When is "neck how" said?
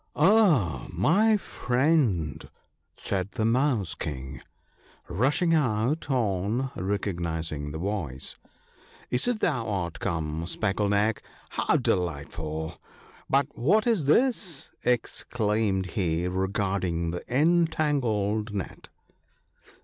10.89-11.77